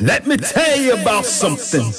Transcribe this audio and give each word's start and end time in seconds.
Let 0.00 0.26
me 0.26 0.36
tell 0.36 0.78
you 0.78 0.94
about 0.94 1.24
something. 1.24 1.92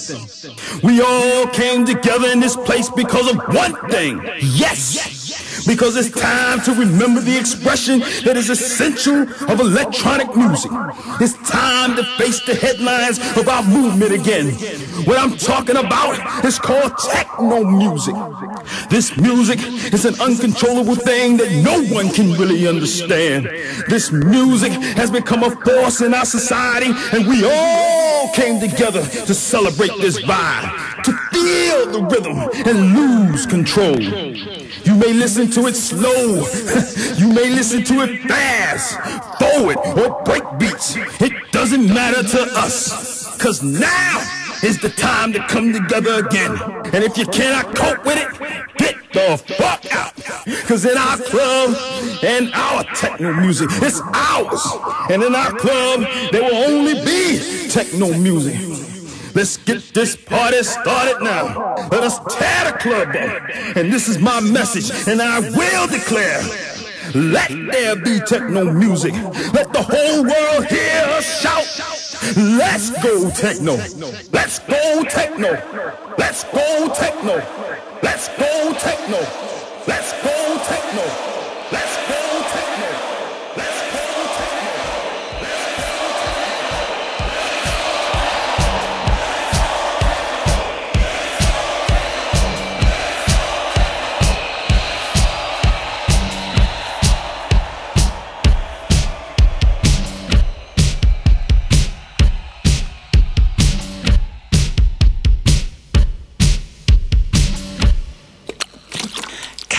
We 0.83 1.01
all 1.01 1.47
came 1.47 1.85
together 1.85 2.27
in 2.29 2.39
this 2.39 2.55
place 2.55 2.89
because 2.89 3.29
of 3.33 3.37
one 3.55 3.75
thing. 3.89 4.21
Yes! 4.39 5.16
Because 5.65 5.95
it's 5.95 6.11
time 6.11 6.61
to 6.61 6.73
remember 6.73 7.21
the 7.21 7.37
expression 7.37 7.99
that 8.25 8.35
is 8.37 8.49
essential 8.49 9.23
of 9.23 9.59
electronic 9.59 10.35
music. 10.35 10.71
It's 11.19 11.33
time 11.49 11.95
to 11.95 12.03
face 12.17 12.39
the 12.41 12.55
headlines 12.55 13.19
of 13.37 13.47
our 13.47 13.63
movement 13.63 14.11
again. 14.11 14.51
What 15.05 15.17
I'm 15.17 15.37
talking 15.37 15.77
about 15.77 16.45
is 16.45 16.59
called 16.59 16.97
techno 16.97 17.63
music. 17.63 18.15
This 18.89 19.15
music 19.17 19.59
is 19.93 20.05
an 20.05 20.19
uncontrollable 20.21 20.95
thing 20.95 21.37
that 21.37 21.51
no 21.63 21.83
one 21.93 22.09
can 22.09 22.33
really 22.33 22.67
understand. 22.67 23.45
This 23.87 24.11
music 24.11 24.71
has 24.71 25.11
become 25.11 25.43
a 25.43 25.51
force 25.51 26.01
in 26.01 26.13
our 26.13 26.25
society 26.25 26.91
and 27.13 27.27
we 27.27 27.45
all 27.45 28.31
came 28.33 28.59
together 28.59 29.05
to 29.05 29.33
celebrate 29.33 29.91
this 29.99 30.19
vibe, 30.21 31.03
to 31.03 31.11
feel 31.43 31.91
the 31.91 32.03
rhythm 32.03 32.37
and 32.65 32.95
lose 32.95 33.45
control. 33.45 33.99
You 33.99 34.95
may 34.95 35.13
listen 35.13 35.49
to 35.51 35.67
it 35.67 35.75
slow. 35.75 36.45
you 37.17 37.33
may 37.33 37.49
listen 37.49 37.83
to 37.85 38.01
it 38.03 38.21
fast, 38.27 38.97
forward, 39.39 39.77
or 39.99 40.23
break 40.23 40.43
beats. 40.57 40.95
It 41.21 41.33
doesn't 41.51 41.87
matter 41.87 42.23
to 42.23 42.41
us. 42.55 43.37
Cause 43.37 43.61
now 43.61 44.23
is 44.63 44.79
the 44.79 44.89
time 44.89 45.31
to 45.33 45.39
come 45.47 45.71
together 45.71 46.25
again. 46.25 46.57
And 46.93 47.03
if 47.03 47.17
you 47.17 47.27
cannot 47.27 47.75
cope 47.75 48.03
with 48.05 48.17
it, 48.17 48.77
get 48.77 48.95
the 49.13 49.37
fuck 49.57 49.85
out. 49.93 50.15
Cause 50.65 50.85
in 50.85 50.97
our 50.97 51.17
club 51.17 51.75
and 52.23 52.51
our 52.53 52.83
techno 52.95 53.33
music, 53.33 53.69
it's 53.73 54.01
ours. 54.13 54.65
And 55.11 55.21
in 55.21 55.35
our 55.35 55.51
club, 55.51 56.07
there 56.31 56.41
will 56.41 56.55
only 56.55 56.95
be 57.05 57.69
techno 57.69 58.17
music. 58.17 58.96
Let's 59.37 59.57
get 59.57 59.93
this 59.93 60.15
party 60.15 60.63
started 60.63 61.21
now. 61.21 61.75
Let 61.91 62.01
us 62.01 62.17
tear 62.17 62.71
the 62.71 62.77
club 62.79 63.09
up. 63.09 63.77
And 63.77 63.93
this 63.93 64.07
is 64.07 64.17
my 64.17 64.39
message, 64.39 64.89
and 65.07 65.21
I 65.21 65.41
will 65.41 65.85
declare. 65.85 66.41
Let 67.13 67.49
there 67.49 67.95
be 67.97 68.19
techno 68.21 68.73
music. 68.73 69.13
Let 69.53 69.71
the 69.73 69.83
whole 69.83 70.23
world 70.23 70.65
hear 70.65 71.03
us 71.13 71.39
shout. 71.39 71.67
Let's 72.35 72.89
go 73.03 73.29
techno. 73.29 73.75
Let's 74.33 74.57
go 74.57 75.03
techno. 75.03 75.51
Let's 76.17 76.43
go 76.45 76.91
techno. 76.95 77.35
Let's 78.01 78.29
go 78.39 78.73
techno. 78.73 79.19
Let's 79.85 80.13
go 80.23 80.63
techno. 80.65 81.36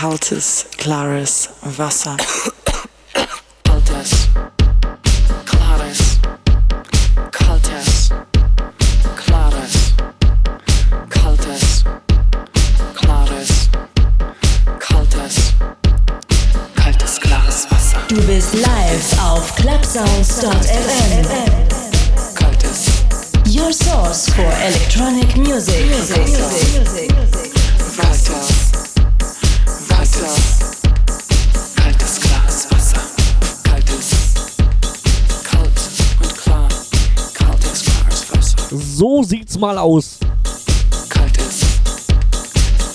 Kaltes, 0.00 0.66
klares 0.76 1.48
Wasser. 1.76 2.16
Kaltes, 3.64 4.28
klares, 5.44 6.20
kaltes, 7.32 8.10
klares, 9.16 9.94
kaltes, 11.08 11.84
klares, 12.94 13.68
kaltes, 14.78 15.54
kaltes, 16.76 17.18
klares 17.18 17.66
Wasser. 17.70 18.00
Du 18.08 18.22
bist 18.22 18.54
live 18.54 19.18
auf 19.20 19.52
clubsounds.fm. 19.56 21.26
Kaltes. 22.36 22.86
Your 23.46 23.72
source 23.72 24.28
for 24.30 24.52
electronic 24.62 25.36
music. 25.36 25.86
music. 25.86 26.18
music. 26.28 27.10
music. 27.18 28.57
So 38.98 39.22
sieht's 39.22 39.56
mal 39.56 39.78
aus. 39.78 40.18
Kaltes. 41.08 41.60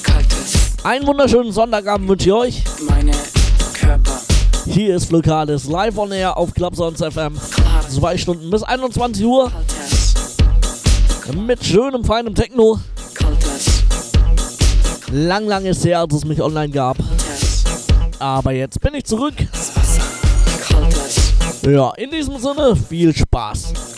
Kaltes. 0.03 0.53
Einen 0.83 1.07
wunderschönen 1.07 1.53
Sonntagabend 1.53 2.09
wünsche 2.09 2.25
ich 2.27 2.33
euch. 2.33 2.63
Meine 2.89 3.13
Körper. 3.73 4.19
Hier 4.65 4.97
ist 4.97 5.05
Flokales 5.05 5.63
live 5.63 5.97
on 5.97 6.11
air 6.11 6.35
auf 6.35 6.53
Clubsounds 6.53 7.01
FM. 7.01 7.39
Zwei 7.87 8.17
Stunden 8.17 8.49
bis 8.49 8.63
21 8.63 9.23
Uhr. 9.23 9.49
Kaltes. 9.49 10.13
Mit 11.37 11.63
schönem, 11.63 12.03
feinem 12.03 12.35
Techno. 12.35 12.81
Lang, 15.09 15.47
lang 15.47 15.63
ist 15.63 15.85
her, 15.85 16.01
als 16.01 16.13
es 16.15 16.25
mich 16.25 16.41
online 16.41 16.73
gab. 16.73 16.97
Aber 18.19 18.51
jetzt 18.51 18.81
bin 18.81 18.93
ich 18.93 19.05
zurück. 19.05 19.35
Ja, 21.65 21.91
in 21.91 22.11
diesem 22.11 22.37
Sinne, 22.39 22.75
viel 22.75 23.15
Spaß. 23.15 23.92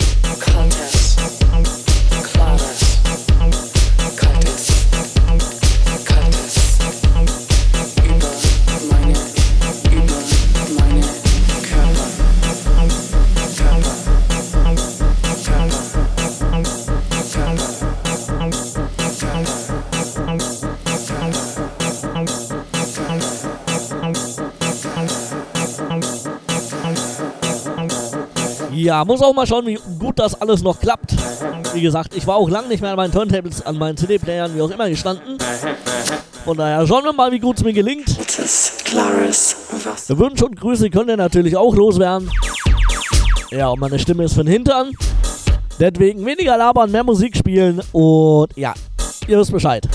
Ja, 28.85 29.03
muss 29.03 29.19
auch 29.23 29.34
mal 29.34 29.47
schauen, 29.47 29.66
wie 29.66 29.79
gut 29.97 30.19
das 30.19 30.40
alles 30.40 30.62
noch 30.62 30.79
klappt. 30.79 31.16
Wie 31.73 31.81
gesagt, 31.81 32.16
ich 32.16 32.28
war 32.28 32.35
auch 32.35 32.47
lange 32.47 32.68
nicht 32.68 32.81
mehr 32.81 32.91
an 32.91 32.97
meinen 32.97 33.12
Turntables, 33.12 33.66
an 33.66 33.79
meinen 33.79 33.97
CD-Playern, 33.97 34.56
wie 34.56 34.62
auch 34.62 34.69
immer 34.69 34.88
gestanden. 34.88 35.40
Von 36.44 36.56
daher 36.56 36.85
schauen 36.85 37.03
wir 37.03 37.12
mal, 37.12 37.31
wie 37.31 37.40
gut 37.40 37.57
es 37.57 37.63
mir 37.63 37.73
gelingt. 37.73 38.07
Wünsche 40.19 40.46
und 40.46 40.56
Grüße 40.56 40.91
könnt 40.91 41.09
ihr 41.09 41.18
natürlich 41.18 41.57
auch 41.57 41.73
loswerden. 41.73 42.29
Ja, 43.50 43.69
und 43.69 43.79
meine 43.79 43.97
Stimme 43.97 44.25
ist 44.25 44.35
von 44.35 44.46
Hintern. 44.46 44.91
Deswegen 45.79 46.23
weniger 46.23 46.56
labern, 46.56 46.91
mehr 46.91 47.03
Musik 47.03 47.35
spielen 47.35 47.81
und 47.91 48.56
ja, 48.56 48.75
ihr 49.28 49.40
wisst 49.40 49.52
Bescheid. 49.52 49.90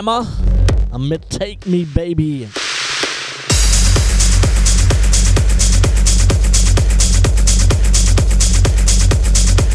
Ist 0.00 0.06
Pappenheimer 0.06 0.26
mit 0.98 1.28
Take 1.30 1.68
Me 1.68 1.84
Baby. 1.84 2.48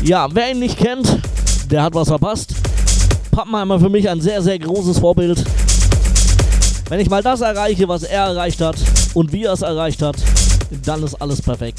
Ja, 0.04 0.28
wer 0.32 0.52
ihn 0.52 0.60
nicht 0.60 0.78
kennt, 0.78 1.20
der 1.70 1.84
hat 1.84 1.94
was 1.94 2.08
verpasst. 2.08 2.56
Pappenheimer 3.32 3.80
für 3.80 3.90
mich 3.90 4.10
ein 4.10 4.22
sehr, 4.22 4.42
sehr 4.42 4.58
großes 4.60 5.00
Vorbild. 5.00 5.44
Wenn 6.90 7.00
ich 7.00 7.10
mal 7.10 7.24
das 7.24 7.42
erreiche, 7.42 7.88
was 7.88 8.04
er 8.04 8.26
erreicht 8.26 8.62
hat 8.62 8.78
und 9.14 9.32
wie 9.32 9.44
er 9.44 9.54
es 9.54 9.62
erreicht 9.62 10.02
hat, 10.02 10.16
dann 10.84 11.04
ist 11.04 11.16
alles 11.16 11.42
perfekt. 11.42 11.75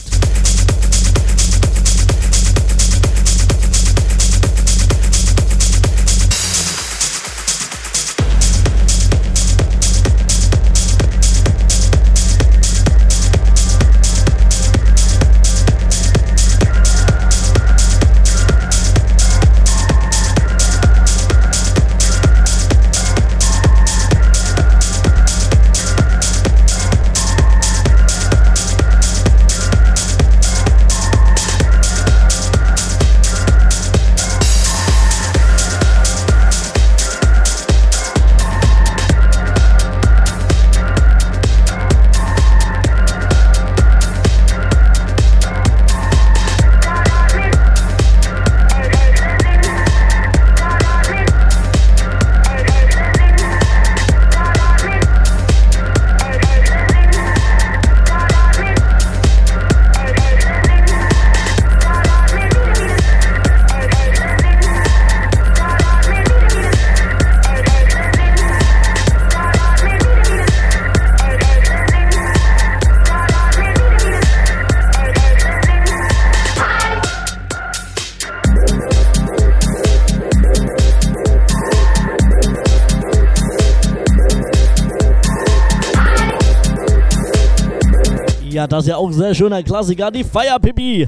Auch 89.07 89.13
sehr 89.13 89.35
schöner 89.35 89.63
Klassiker, 89.63 90.11
die 90.11 90.25
Feierpipi. 90.25 91.07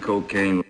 Cocaine. 0.00 0.62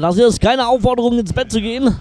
Das 0.00 0.14
hier 0.14 0.28
ist 0.28 0.40
keine 0.40 0.66
Aufforderung, 0.66 1.18
ins 1.18 1.32
Bett 1.32 1.50
zu 1.50 1.60
gehen. 1.60 1.96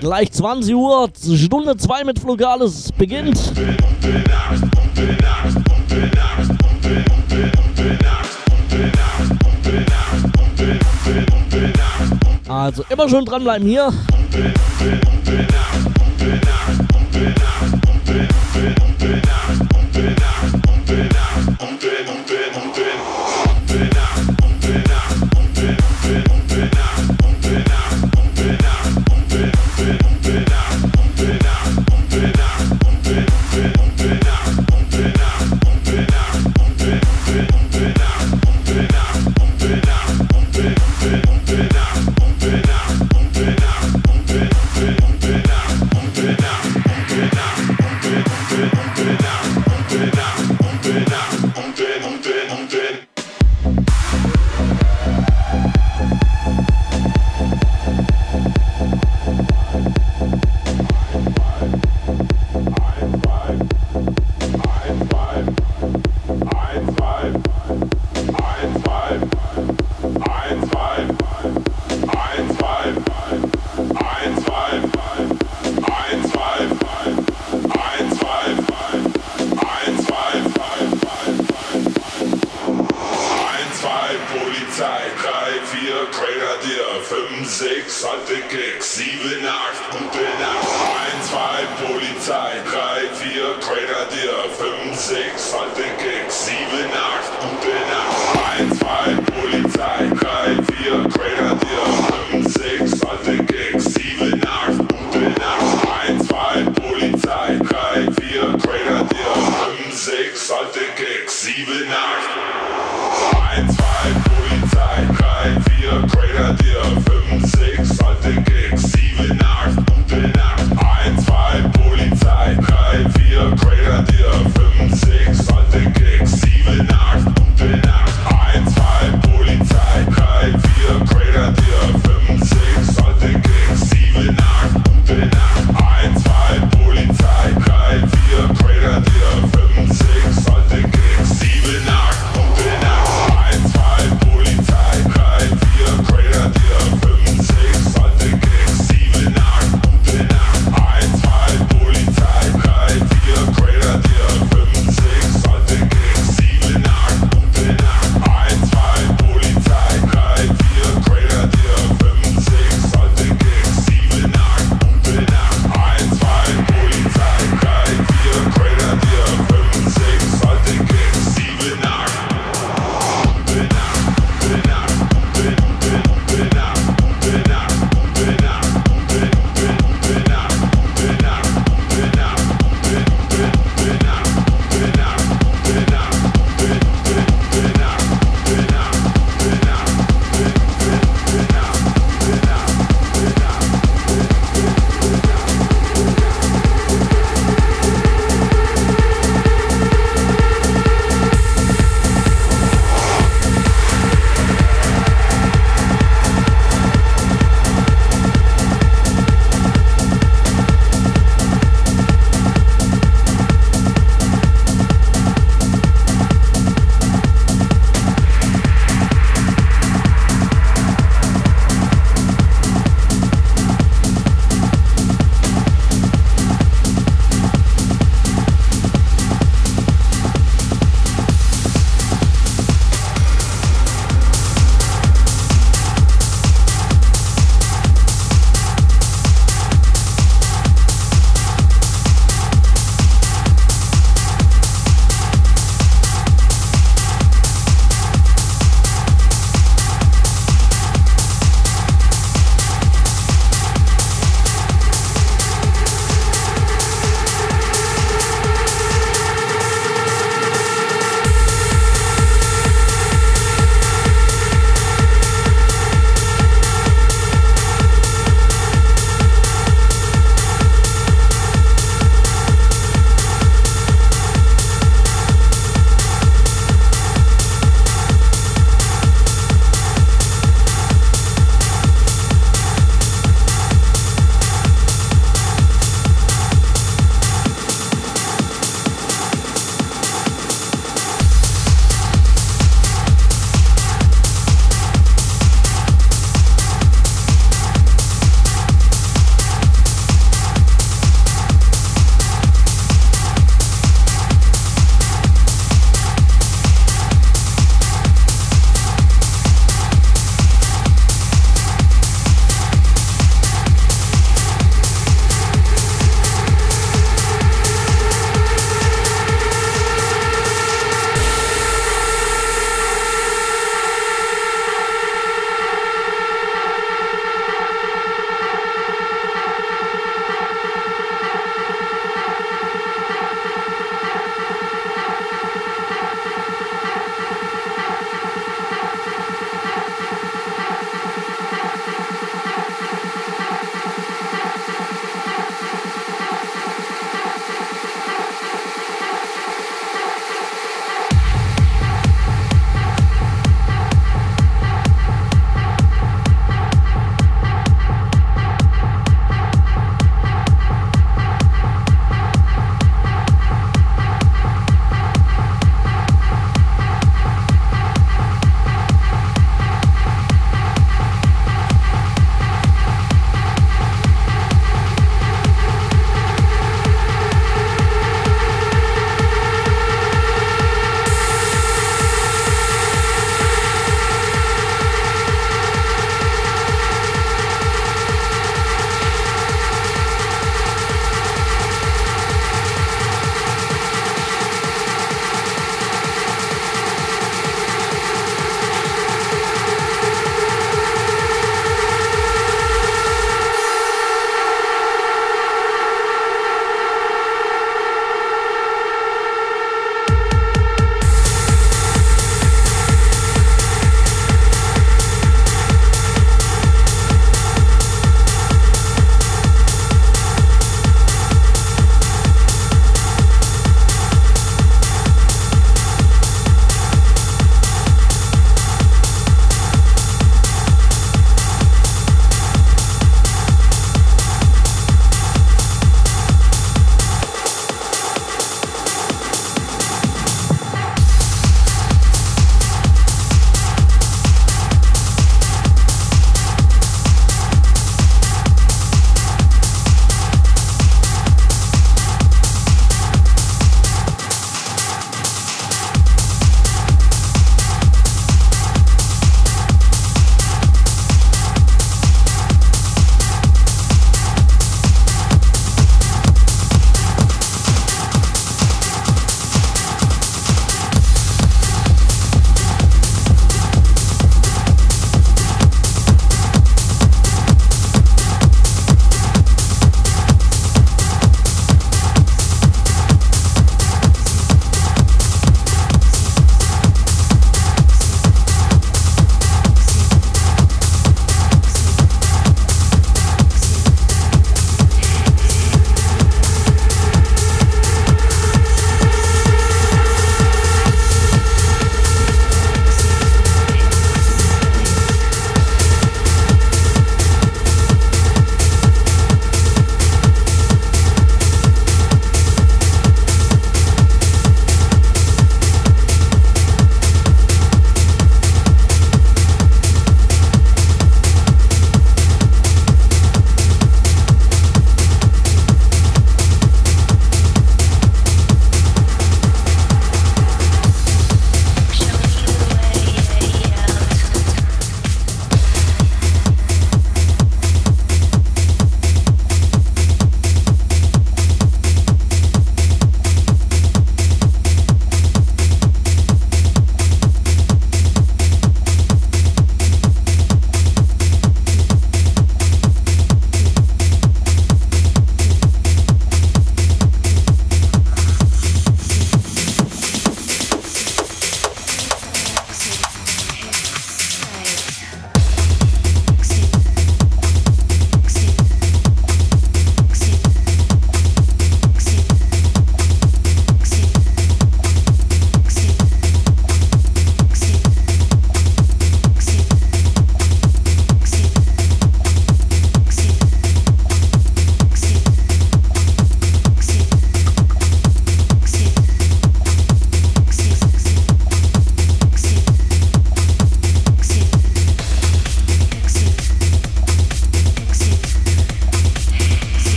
Gleich 0.00 0.30
20 0.30 0.74
Uhr, 0.74 1.08
Stunde 1.36 1.76
2 1.76 2.04
mit 2.04 2.18
Flugales 2.18 2.92
beginnt. 2.92 3.52
Also 12.48 12.84
immer 12.90 13.08
schön 13.08 13.24
dranbleiben 13.24 13.66
hier. 13.66 13.92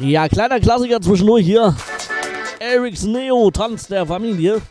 Ja, 0.00 0.28
kleiner 0.28 0.60
Klassiker 0.60 1.02
zwischendurch 1.02 1.44
hier. 1.44 1.76
Erics 2.58 3.02
Neo, 3.04 3.50
Tanz 3.50 3.86
der 3.86 4.06
Familie. 4.06 4.62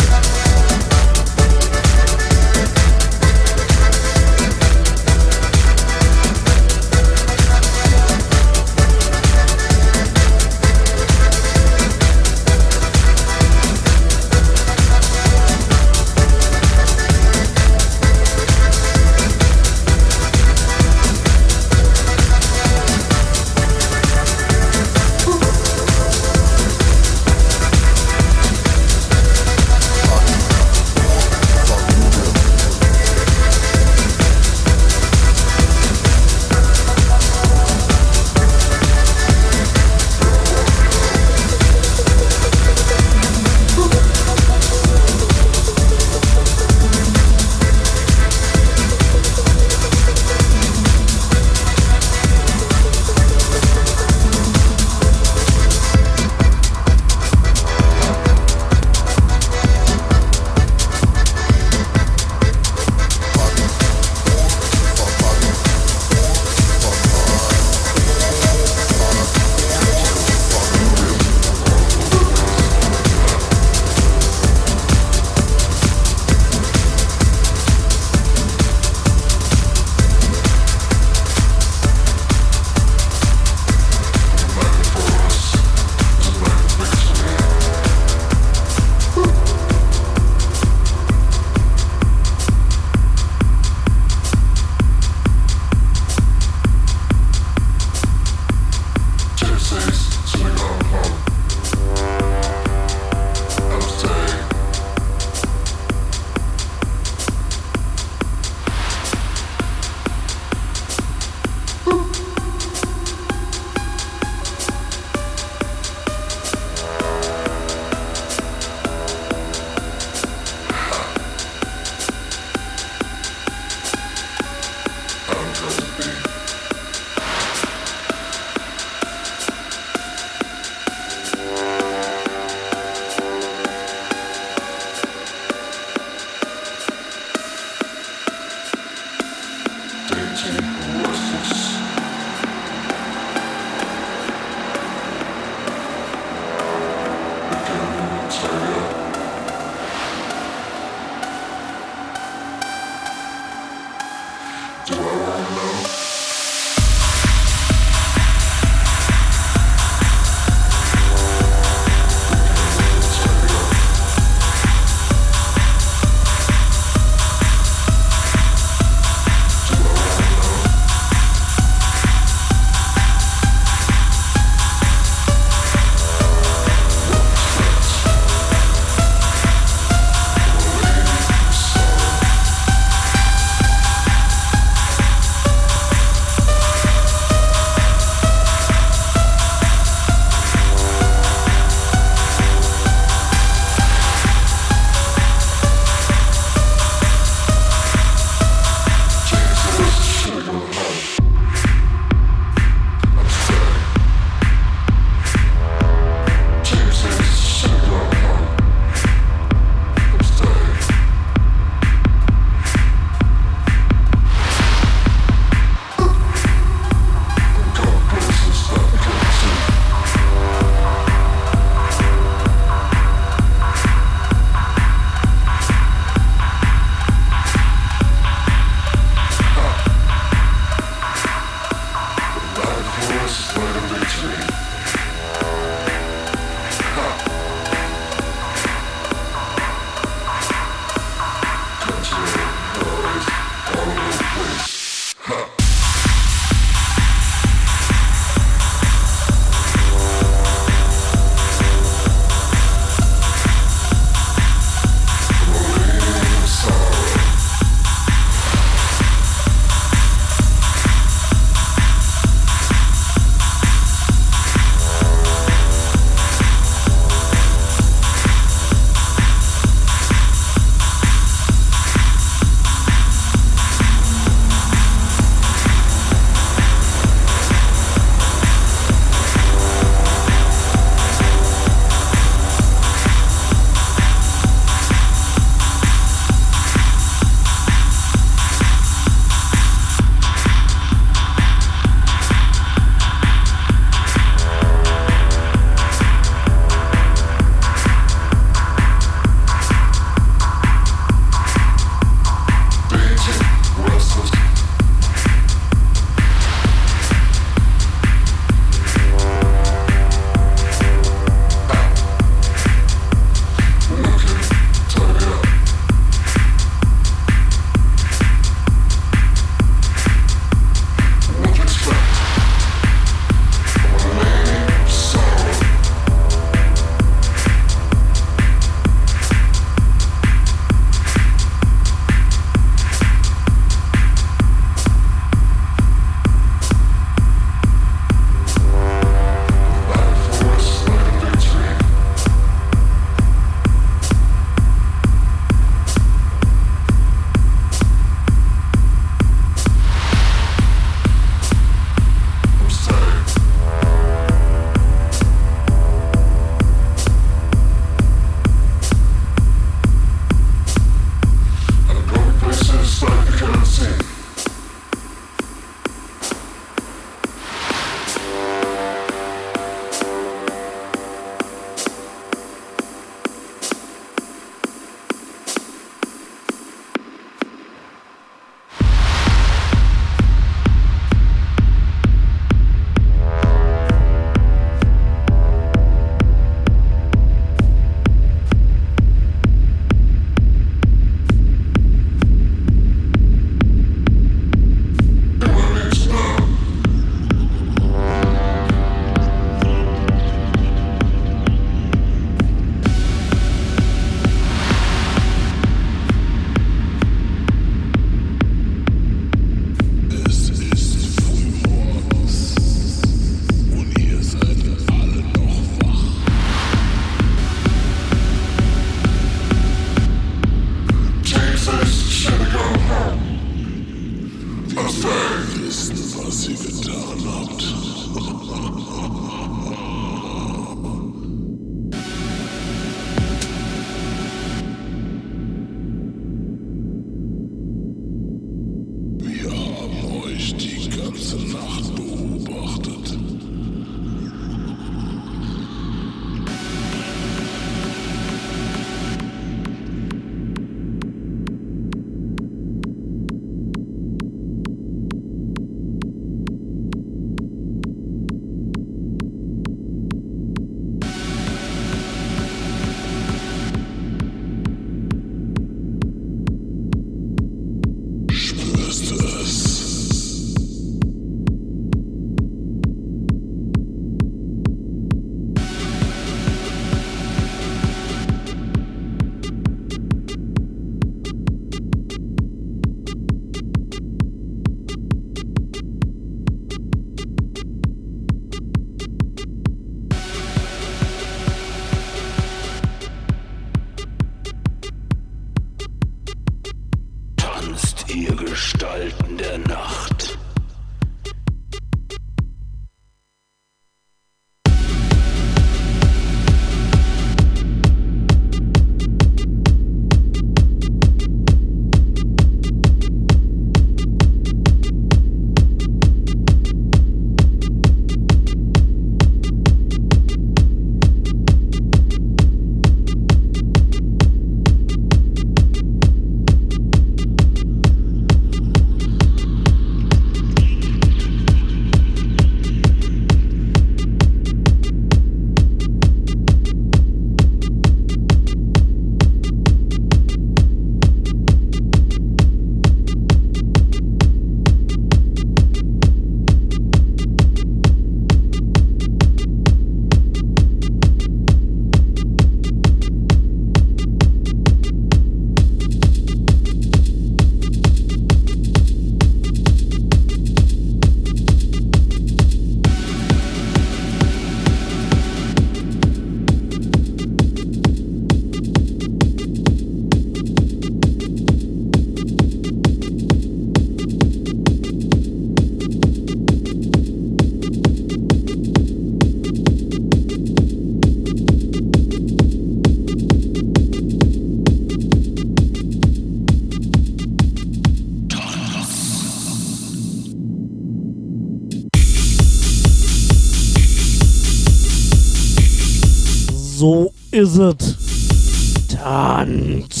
So 597.43 597.69
ist 597.69 597.81
es. 597.81 598.87
Tanz. 598.87 600.00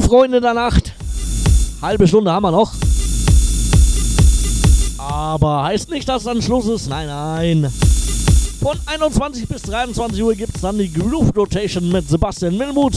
Freunde 0.00 0.40
der 0.40 0.54
Nacht. 0.54 0.92
Halbe 1.82 2.08
Stunde 2.08 2.32
haben 2.32 2.42
wir 2.42 2.50
noch. 2.50 2.72
Aber 4.98 5.64
heißt 5.64 5.90
nicht, 5.90 6.08
dass 6.08 6.24
dann 6.24 6.42
Schluss 6.42 6.66
ist. 6.66 6.88
Nein, 6.88 7.06
nein. 7.06 7.72
Von 8.60 8.78
21 8.86 9.46
bis 9.46 9.62
23 9.62 10.22
Uhr 10.22 10.34
gibt 10.34 10.56
es 10.56 10.62
dann 10.62 10.78
die 10.78 10.92
Groove 10.92 11.36
Rotation 11.36 11.88
mit 11.90 12.08
Sebastian 12.08 12.56
Milmut. 12.56 12.94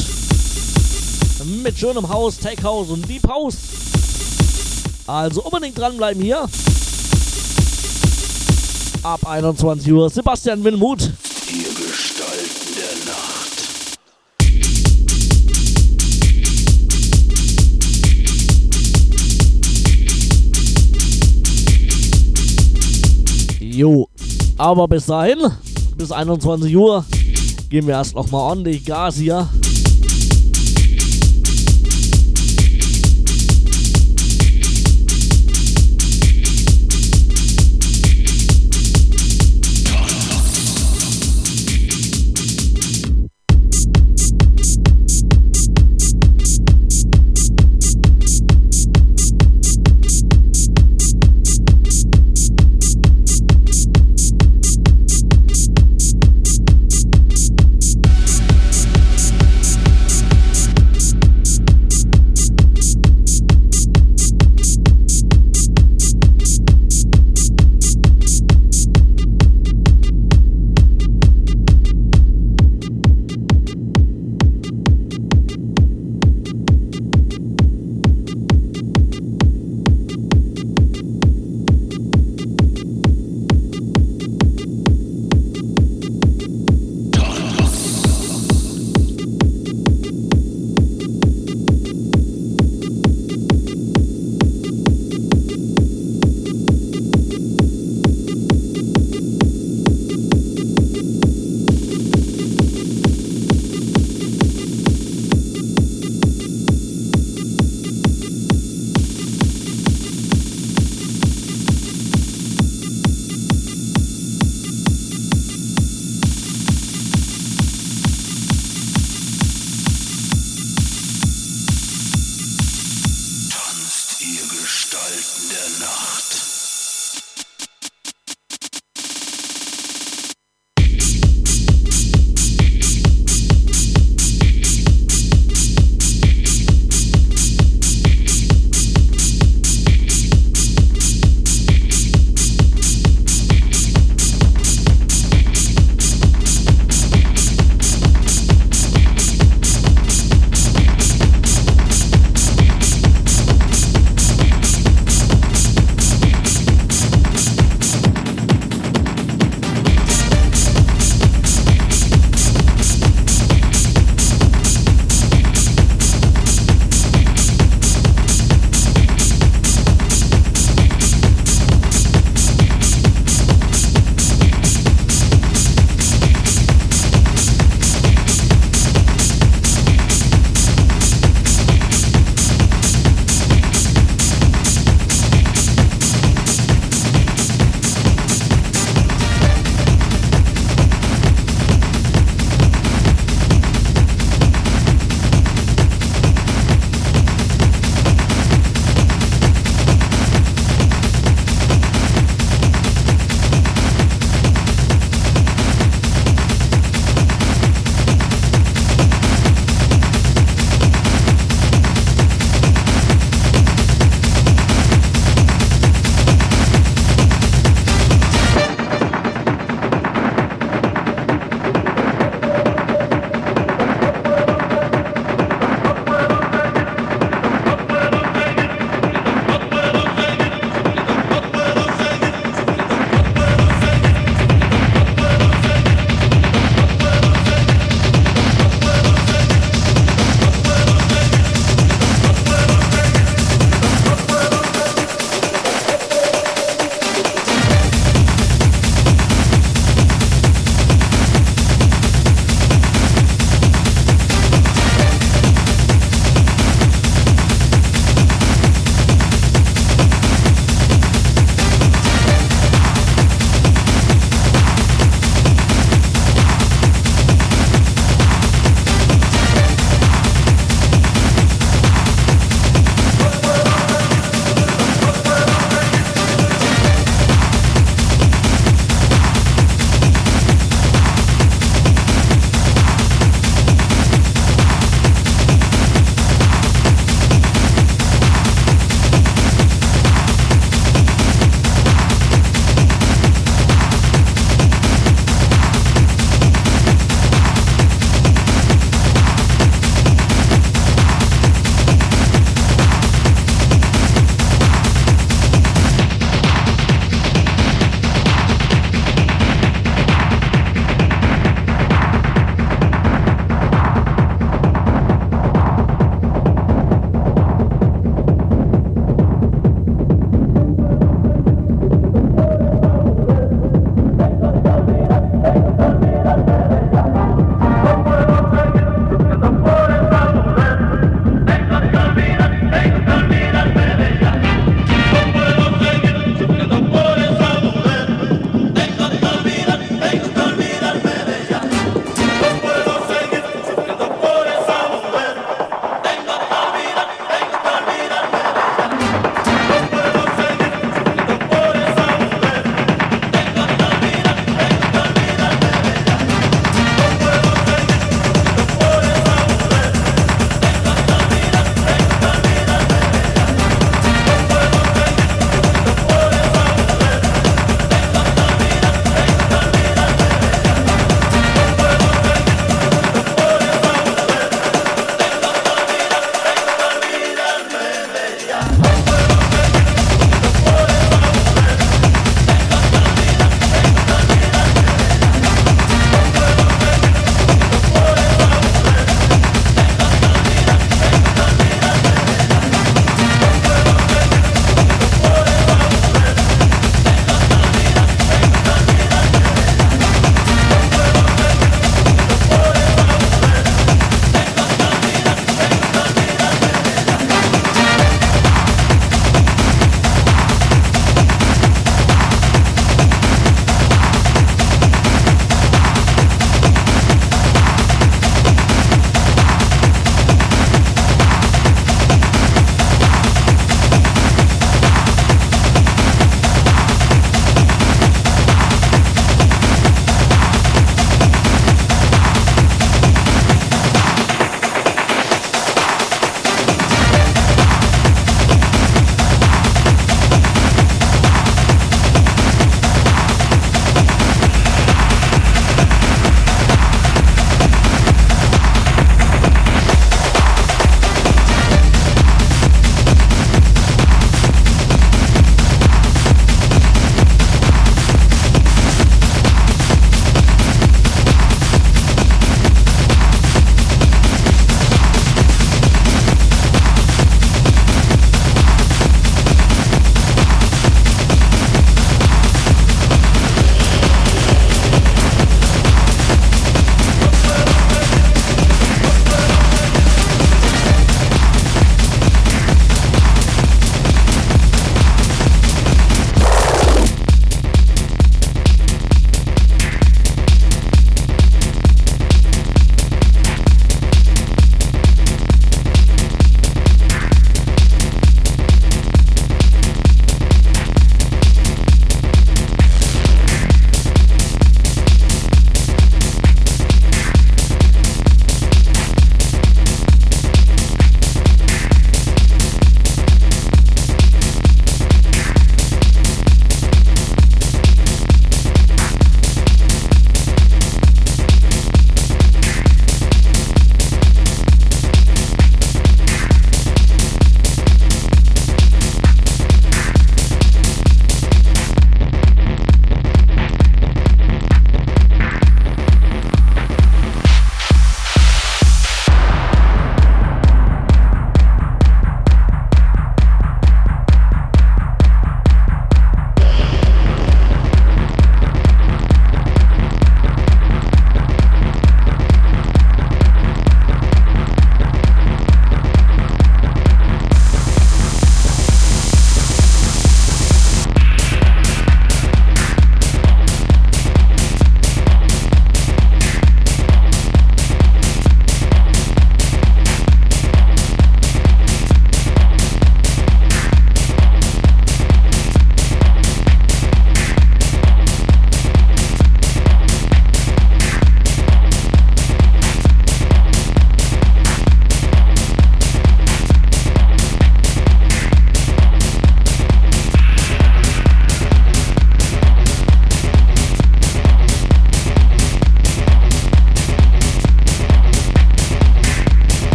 Mit 1.63 1.77
schönem 1.77 2.09
Haus, 2.09 2.38
Tech 2.38 2.63
House 2.63 2.89
und 2.89 3.07
Deep 3.07 3.27
House. 3.30 3.57
Also 5.05 5.43
unbedingt 5.43 5.77
dranbleiben 5.77 6.21
hier. 6.21 6.47
Ab 9.03 9.26
21 9.26 9.91
Uhr 9.91 10.09
Sebastian 10.09 10.63
Wilmut. 10.63 11.11
Jo. 23.80 24.10
Aber 24.57 24.89
bis 24.89 25.06
dahin, 25.06 25.38
bis 25.95 26.11
21 26.11 26.76
Uhr, 26.76 27.06
geben 27.69 27.88
wir 27.88 27.93
erst 27.93 28.14
noch 28.14 28.30
mal 28.30 28.39
ordentlich 28.39 28.84
Gas 28.84 29.15
hier. 29.15 29.47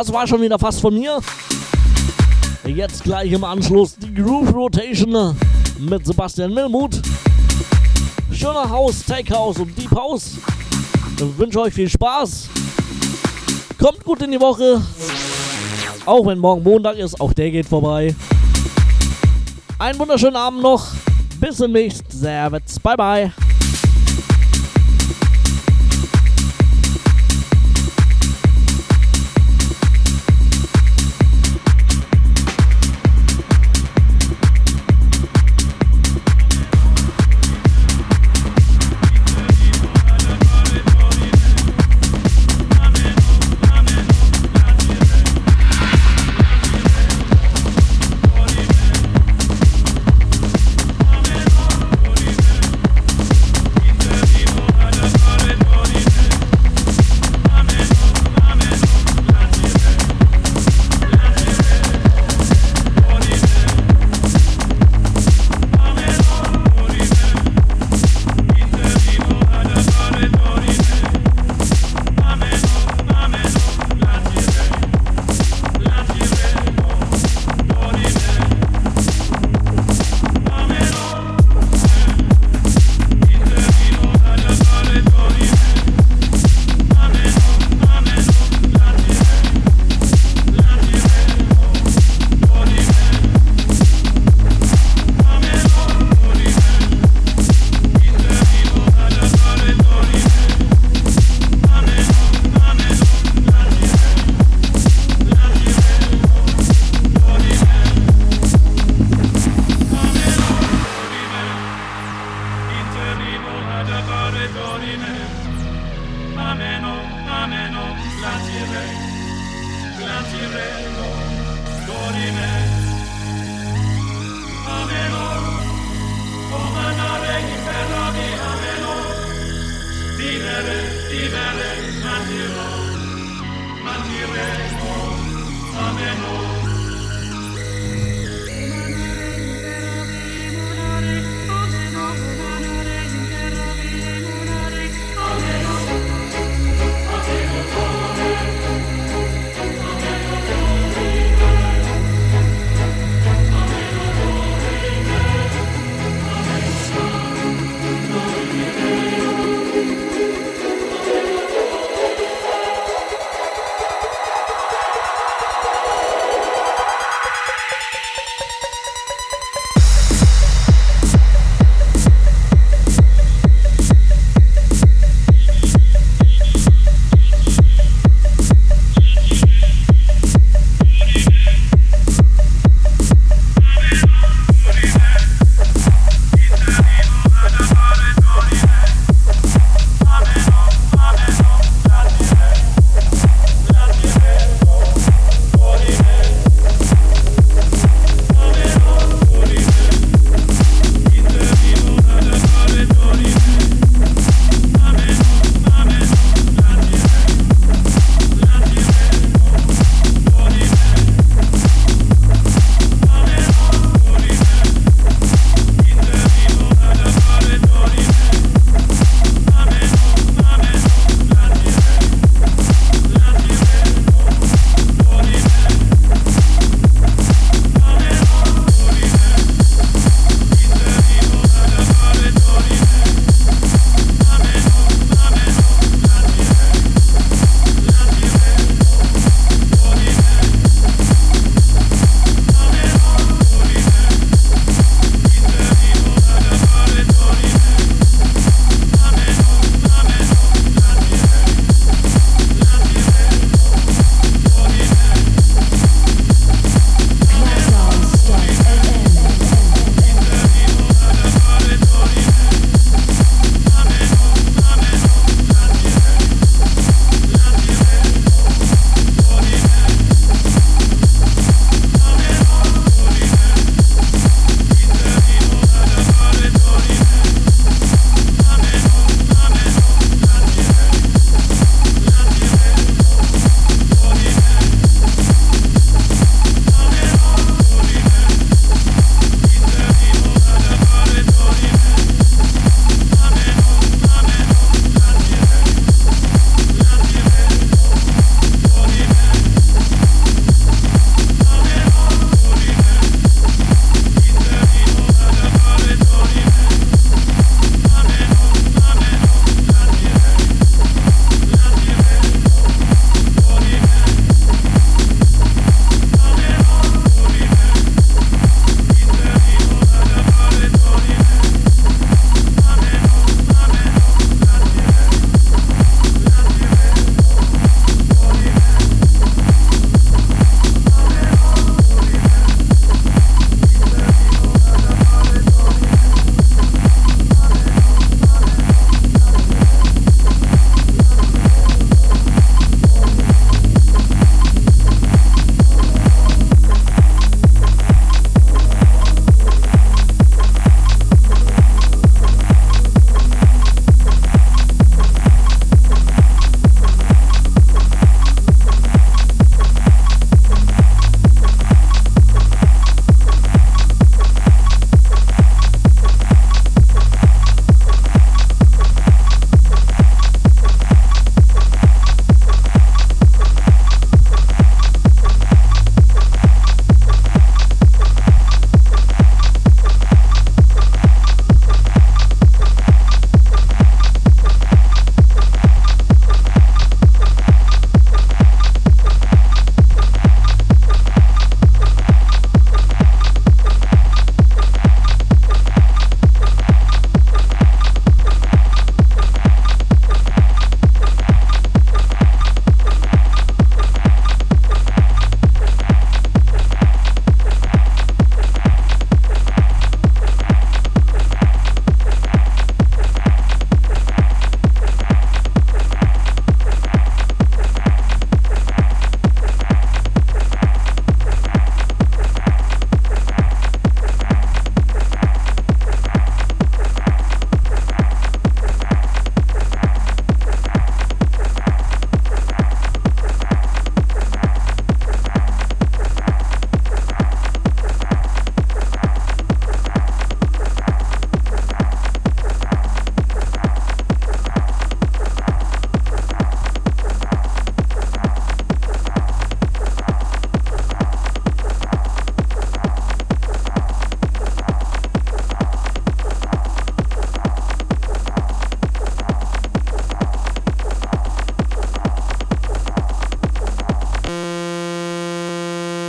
Das 0.00 0.10
war 0.10 0.26
schon 0.26 0.40
wieder 0.40 0.58
fast 0.58 0.80
von 0.80 0.94
mir. 0.94 1.20
Jetzt 2.64 3.04
gleich 3.04 3.30
im 3.32 3.44
Anschluss 3.44 3.96
die 3.96 4.14
Groove 4.14 4.50
Rotation 4.54 5.36
mit 5.78 6.06
Sebastian 6.06 6.54
Milmut. 6.54 7.02
Schöner 8.32 8.70
Haus, 8.70 9.04
Take 9.04 9.36
House 9.36 9.58
und 9.58 9.76
Deep 9.76 9.90
House. 9.90 10.38
Ich 11.18 11.38
wünsche 11.38 11.60
euch 11.60 11.74
viel 11.74 11.90
Spaß. 11.90 12.48
Kommt 13.78 14.02
gut 14.02 14.22
in 14.22 14.30
die 14.30 14.40
Woche. 14.40 14.80
Auch 16.06 16.26
wenn 16.26 16.38
morgen 16.38 16.62
Montag 16.62 16.96
ist, 16.96 17.20
auch 17.20 17.34
der 17.34 17.50
geht 17.50 17.66
vorbei. 17.66 18.14
Einen 19.78 19.98
wunderschönen 19.98 20.36
Abend 20.36 20.62
noch. 20.62 20.86
Bis 21.38 21.58
demnächst. 21.58 22.10
Servus. 22.10 22.80
Bye 22.82 22.96
bye. 22.96 23.49